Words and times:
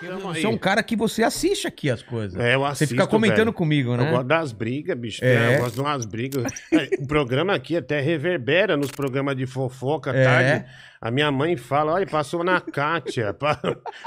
Tamo 0.00 0.20
Você 0.34 0.46
é 0.46 0.48
um 0.48 0.56
cara 0.58 0.82
que 0.82 0.94
você 0.94 1.22
assiste 1.22 1.66
aqui 1.66 1.90
as 1.90 2.02
coisas. 2.02 2.38
É, 2.40 2.54
eu 2.54 2.60
você 2.60 2.84
assisto, 2.84 2.94
fica 2.94 3.06
comentando 3.06 3.38
velho. 3.46 3.52
comigo, 3.52 3.96
né? 3.96 4.06
Eu 4.06 4.10
gosto 4.12 4.26
das 4.26 4.52
brigas, 4.52 4.96
bicho. 4.96 5.24
É. 5.24 5.56
Eu 5.56 5.60
gosto 5.62 5.74
de 5.74 5.80
umas 5.80 6.04
brigas. 6.04 6.44
O 7.00 7.06
programa 7.06 7.54
aqui 7.54 7.76
até 7.76 8.00
reverbera 8.00 8.76
nos 8.76 8.90
programas 8.90 9.36
de 9.36 9.46
fofoca 9.46 10.12
à 10.12 10.16
É. 10.16 10.24
tarde. 10.24 10.64
A 11.00 11.10
minha 11.12 11.30
mãe 11.30 11.56
fala, 11.56 11.92
olha, 11.92 12.06
passou 12.06 12.42
na 12.42 12.60
Kátia, 12.60 13.32
pa- 13.38 13.60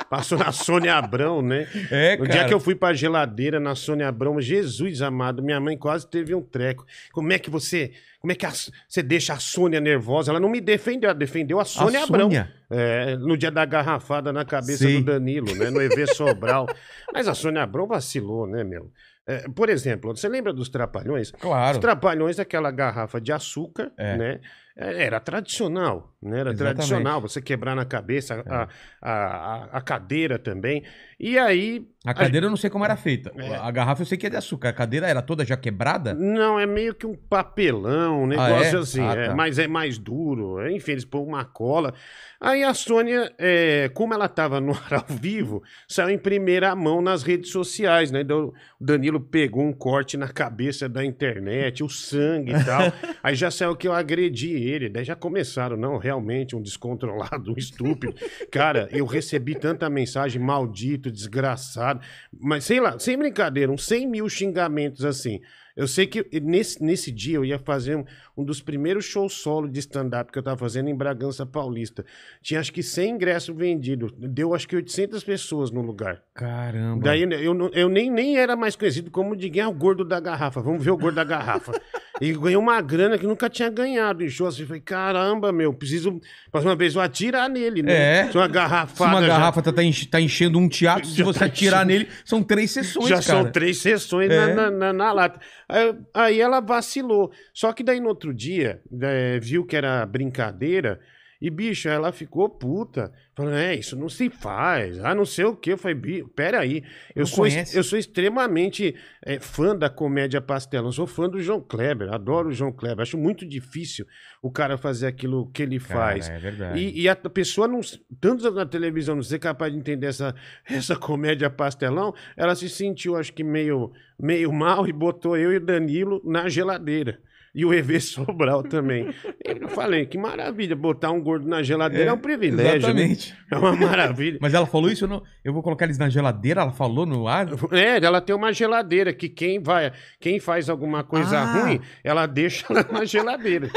passou 0.09 0.37
na 0.37 0.51
Sônia 0.51 0.95
Abrão, 0.95 1.41
né? 1.41 1.65
É, 1.89 2.17
No 2.17 2.25
cara. 2.25 2.39
dia 2.39 2.47
que 2.47 2.53
eu 2.53 2.59
fui 2.59 2.75
pra 2.75 2.93
geladeira 2.93 3.59
na 3.61 3.75
Sônia 3.75 4.09
Abrão, 4.09 4.41
Jesus 4.41 5.01
amado, 5.01 5.41
minha 5.41 5.59
mãe 5.59 5.77
quase 5.77 6.05
teve 6.07 6.35
um 6.35 6.41
treco. 6.41 6.85
Como 7.13 7.31
é 7.31 7.39
que 7.39 7.49
você, 7.49 7.91
como 8.21 8.31
é 8.31 8.35
que 8.35 8.45
a- 8.45 8.51
você 8.87 9.01
deixa 9.03 9.33
a 9.33 9.39
Sônia 9.39 9.81
nervosa? 9.81 10.31
Ela 10.31 10.39
não 10.39 10.47
me 10.47 10.61
defendeu, 10.61 11.09
ela 11.09 11.17
defendeu 11.17 11.59
a 11.59 11.65
Sônia 11.65 12.03
Abrão. 12.03 12.25
Sônia? 12.29 12.53
É, 12.69 13.17
no 13.17 13.35
dia 13.35 13.49
da 13.51 13.65
garrafada 13.65 14.31
na 14.31 14.45
cabeça 14.45 14.85
Sei. 14.85 14.99
do 14.99 15.05
Danilo, 15.05 15.53
né? 15.55 15.69
No 15.71 15.81
EV 15.81 16.05
Sobral. 16.13 16.67
Mas 17.13 17.27
a 17.27 17.33
Sônia 17.33 17.63
Abrão 17.63 17.87
vacilou, 17.87 18.45
né, 18.47 18.63
meu? 18.63 18.91
É, 19.27 19.47
por 19.49 19.69
exemplo, 19.69 20.15
você 20.15 20.27
lembra 20.27 20.51
dos 20.51 20.67
Trapalhões? 20.69 21.31
Claro. 21.31 21.73
Os 21.73 21.81
Trapalhões, 21.81 22.39
aquela 22.39 22.71
garrafa 22.71 23.21
de 23.21 23.31
açúcar, 23.31 23.91
É. 23.97 24.17
né? 24.17 24.39
É, 24.75 25.03
Era 25.03 25.19
tradicional, 25.19 26.15
né? 26.21 26.39
Era 26.39 26.51
Exatamente. 26.51 26.75
tradicional 26.77 27.21
você 27.21 27.41
quebrar 27.41 27.75
na 27.75 27.83
cabeça 27.83 28.41
a, 28.47 28.67
a, 29.01 29.11
a, 29.11 29.77
a 29.77 29.81
cadeira 29.81 30.39
também. 30.39 30.83
E 31.19 31.37
aí. 31.37 31.85
A 32.05 32.13
cadeira 32.13 32.45
eu 32.45 32.49
não 32.49 32.55
sei 32.57 32.69
como 32.69 32.85
era 32.85 32.95
feita. 32.95 33.31
É. 33.35 33.55
A 33.57 33.69
garrafa 33.69 34.01
eu 34.01 34.05
sei 34.05 34.17
que 34.17 34.25
é 34.25 34.29
de 34.29 34.37
açúcar. 34.37 34.69
A 34.69 34.73
cadeira 34.73 35.07
era 35.07 35.21
toda 35.21 35.43
já 35.45 35.57
quebrada? 35.57 36.13
Não, 36.13 36.57
é 36.57 36.65
meio 36.65 36.95
que 36.95 37.05
um 37.05 37.15
papelão, 37.15 38.23
um 38.23 38.27
negócio 38.27 38.77
é? 38.77 38.81
assim. 38.81 39.01
Ah, 39.01 39.13
é, 39.13 39.27
tá. 39.27 39.35
mas 39.35 39.59
é 39.59 39.67
mais 39.67 39.97
duro. 39.97 40.65
Enfim, 40.69 40.93
eles 40.93 41.05
põem 41.05 41.25
uma 41.25 41.43
cola. 41.45 41.93
Aí 42.39 42.63
a 42.63 42.73
Sônia, 42.73 43.31
é, 43.37 43.89
como 43.93 44.13
ela 44.13 44.25
estava 44.25 44.59
no 44.61 44.71
ar 44.71 44.93
ao 44.93 45.05
vivo, 45.15 45.61
saiu 45.87 46.09
em 46.09 46.17
primeira 46.17 46.73
mão 46.75 47.01
nas 47.01 47.23
redes 47.23 47.51
sociais, 47.51 48.09
né? 48.09 48.21
Então, 48.21 48.53
o 48.79 48.83
Danilo 48.83 49.10
pegou 49.19 49.63
um 49.63 49.73
corte 49.73 50.15
na 50.17 50.27
cabeça 50.27 50.87
da 50.87 51.03
internet, 51.03 51.83
o 51.83 51.89
sangue 51.89 52.51
e 52.51 52.63
tal. 52.63 52.81
Aí 53.23 53.35
já 53.35 53.51
saiu 53.51 53.75
que 53.75 53.87
eu 53.87 53.93
agredi 53.93 54.51
ele. 54.53 54.89
Daí 54.89 55.03
já 55.03 55.15
começaram, 55.15 55.75
não, 55.75 55.97
realmente, 55.97 56.55
um 56.55 56.61
descontrolado, 56.61 57.51
um 57.51 57.57
estúpido. 57.57 58.13
Cara, 58.51 58.87
eu 58.91 59.05
recebi 59.05 59.55
tanta 59.55 59.89
mensagem, 59.89 60.41
maldito, 60.41 61.11
desgraçado. 61.11 61.99
Mas 62.39 62.63
sei 62.63 62.79
lá, 62.79 62.97
sem 62.99 63.17
brincadeira, 63.17 63.71
uns 63.71 63.83
100 63.85 64.07
mil 64.07 64.29
xingamentos 64.29 65.03
assim. 65.05 65.41
Eu 65.73 65.87
sei 65.87 66.05
que 66.05 66.27
nesse, 66.41 66.83
nesse 66.83 67.09
dia 67.09 67.37
eu 67.37 67.45
ia 67.45 67.57
fazer 67.57 67.95
um, 67.95 68.03
um 68.35 68.43
dos 68.43 68.61
primeiros 68.61 69.05
shows 69.05 69.31
solo 69.35 69.69
de 69.69 69.79
stand-up 69.79 70.29
que 70.29 70.37
eu 70.37 70.43
tava 70.43 70.57
fazendo 70.57 70.89
em 70.89 70.95
Bragança 70.95 71.45
Paulista. 71.45 72.05
Tinha 72.41 72.59
acho 72.59 72.73
que 72.73 72.83
100 72.83 73.11
ingressos 73.15 73.55
vendidos. 73.55 74.11
Deu 74.17 74.53
acho 74.53 74.67
que 74.67 74.75
800 74.75 75.23
pessoas 75.23 75.71
no 75.71 75.81
lugar. 75.81 76.21
Caramba. 76.33 77.01
Daí 77.05 77.21
eu, 77.21 77.53
não- 77.53 77.69
eu 77.69 77.87
nem, 77.87 78.11
nem 78.11 78.37
era 78.37 78.53
mais 78.57 78.75
conhecido 78.75 79.00
como 79.09 79.35
de 79.35 79.49
quem 79.49 79.61
é 79.61 79.67
o 79.67 79.73
gordo 79.73 80.03
da 80.05 80.19
garrafa. 80.19 80.61
Vamos 80.61 80.83
ver 80.83 80.91
o 80.91 80.97
gordo 80.97 81.15
da 81.15 81.23
garrafa. 81.23 81.71
e 82.19 82.33
ganhei 82.33 82.55
uma 82.57 82.79
grana 82.81 83.17
que 83.17 83.25
nunca 83.25 83.49
tinha 83.49 83.69
ganhado 83.69 84.23
em 84.23 84.29
show. 84.29 84.45
Assim, 84.47 84.65
falei, 84.65 84.81
caramba, 84.81 85.51
meu, 85.51 85.73
preciso. 85.73 86.19
Próxima 86.51 86.75
vez 86.75 86.93
eu 86.95 87.01
atirar 87.01 87.49
nele, 87.49 87.81
né? 87.81 87.93
É. 88.27 88.31
Se 88.31 88.37
uma 88.37 88.45
Se 88.45 88.51
garrafada. 88.51 89.09
uma 89.11 89.21
já- 89.21 89.27
garrafa 89.27 89.61
tá, 89.61 89.71
tá 89.73 89.83
enche- 89.83 90.05
tá 90.07 90.21
enchendo 90.21 90.59
um 90.59 90.69
teatro, 90.69 91.07
se 91.09 91.15
Já 91.15 91.23
você 91.23 91.39
tá 91.39 91.45
atirar 91.45 91.85
enchendo. 91.85 91.99
nele, 92.05 92.09
são 92.25 92.43
três 92.43 92.69
sessões, 92.71 93.07
Já 93.07 93.15
cara. 93.15 93.43
são 93.43 93.51
três 93.51 93.77
sessões 93.79 94.29
É. 94.29 94.53
na, 94.53 94.53
na, 94.55 94.71
na- 94.71 94.93
na 94.93 95.11
lata. 95.13 95.39
Aí, 95.67 95.95
aí 96.13 96.41
ela 96.41 96.59
vacilou. 96.59 97.31
Só 97.53 97.73
que 97.73 97.83
daí 97.83 97.99
no 97.99 98.09
outro 98.09 98.33
dia, 98.33 98.81
é, 99.01 99.39
viu 99.39 99.65
que 99.65 99.75
era 99.75 100.05
brincadeira. 100.05 100.99
E, 101.41 101.49
bicho, 101.49 101.89
ela 101.89 102.11
ficou 102.11 102.47
puta. 102.47 103.11
Falando, 103.35 103.55
é, 103.55 103.73
isso 103.75 103.95
não 103.97 104.07
se 104.07 104.29
faz. 104.29 104.99
Ah, 104.99 105.15
não 105.15 105.25
sei 105.25 105.45
o 105.45 105.55
quê. 105.55 105.71
Eu 105.73 105.77
falei, 105.77 105.95
"Bi- 105.95 106.23
peraí. 106.35 106.83
Eu 107.15 107.21
Não 107.21 107.25
sou, 107.25 107.37
conhece? 107.45 107.75
eu 107.75 107.83
sou 107.83 107.97
extremamente 107.97 108.95
é, 109.25 109.39
fã 109.39 109.75
da 109.75 109.89
comédia 109.89 110.39
pastelão. 110.39 110.89
Eu 110.89 110.91
sou 110.91 111.07
fã 111.07 111.27
do 111.27 111.39
João 111.41 111.59
Kleber. 111.59 112.13
Adoro 112.13 112.49
o 112.49 112.53
João 112.53 112.71
Kleber. 112.71 113.01
Acho 113.01 113.17
muito 113.17 113.45
difícil 113.47 114.05
o 114.41 114.51
cara 114.51 114.77
fazer 114.77 115.07
aquilo 115.07 115.49
que 115.51 115.63
ele 115.63 115.79
Cara, 115.79 115.99
faz. 115.99 116.29
é 116.29 116.37
verdade. 116.37 116.79
E, 116.79 117.01
e 117.01 117.09
a 117.09 117.15
pessoa, 117.15 117.67
não, 117.67 117.81
tanto 118.19 118.51
na 118.51 118.65
televisão, 118.65 119.15
não 119.15 119.23
ser 119.23 119.39
capaz 119.39 119.71
de 119.73 119.79
entender 119.79 120.07
essa, 120.07 120.35
essa 120.69 120.95
comédia 120.95 121.49
pastelão, 121.49 122.13
ela 122.37 122.53
se 122.53 122.69
sentiu, 122.69 123.15
acho 123.15 123.33
que, 123.33 123.43
meio, 123.43 123.91
meio 124.19 124.51
mal 124.53 124.87
e 124.87 124.93
botou 124.93 125.35
eu 125.35 125.51
e 125.51 125.57
o 125.57 125.65
Danilo 125.65 126.21
na 126.23 126.47
geladeira. 126.49 127.19
E 127.53 127.65
o 127.65 127.73
EV 127.73 127.99
Sobral 128.01 128.63
também. 128.63 129.13
Eu 129.43 129.67
falei, 129.69 130.05
que 130.05 130.17
maravilha, 130.17 130.75
botar 130.75 131.11
um 131.11 131.21
gordo 131.21 131.47
na 131.47 131.61
geladeira 131.61 132.11
é, 132.11 132.13
um 132.13 132.17
privilégio. 132.17 132.93
né? 132.93 133.03
Exatamente. 133.03 133.35
É 133.51 133.57
uma 133.57 133.75
maravilha. 133.75 134.37
Mas 134.41 134.53
ela 134.53 134.65
falou 134.65 134.89
isso, 134.89 135.03
eu, 135.03 135.09
não, 135.09 135.21
eu 135.43 135.51
vou 135.51 135.61
colocar 135.61 135.85
eles 135.85 135.97
na 135.97 136.07
geladeira, 136.09 136.61
ela 136.61 136.71
falou 136.71 137.05
no 137.05 137.27
ar. 137.27 137.47
É, 137.71 138.03
ela 138.03 138.21
tem 138.21 138.35
uma 138.35 138.53
geladeira 138.53 139.11
que 139.13 139.27
quem 139.27 139.59
vai, 139.61 139.91
quem 140.19 140.39
faz 140.39 140.69
alguma 140.69 141.03
coisa 141.03 141.39
Ah. 141.39 141.45
ruim, 141.63 141.81
ela 142.03 142.25
deixa 142.25 142.65
lá 142.73 142.85
na 142.91 143.03
geladeira. 143.05 143.69